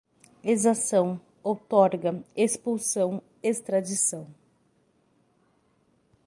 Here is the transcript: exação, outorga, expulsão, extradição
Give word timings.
exação, 0.43 1.21
outorga, 1.43 2.23
expulsão, 2.35 3.21
extradição 3.43 4.33